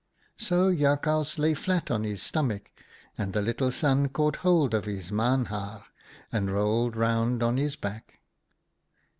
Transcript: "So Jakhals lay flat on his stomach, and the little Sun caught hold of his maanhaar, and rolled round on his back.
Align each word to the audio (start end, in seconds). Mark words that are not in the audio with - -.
"So 0.49 0.73
Jakhals 0.73 1.37
lay 1.37 1.53
flat 1.53 1.91
on 1.91 2.03
his 2.05 2.23
stomach, 2.23 2.71
and 3.19 3.33
the 3.33 3.41
little 3.43 3.69
Sun 3.69 4.09
caught 4.09 4.37
hold 4.37 4.73
of 4.73 4.85
his 4.85 5.11
maanhaar, 5.11 5.83
and 6.31 6.49
rolled 6.51 6.95
round 6.95 7.43
on 7.43 7.57
his 7.57 7.75
back. 7.75 8.15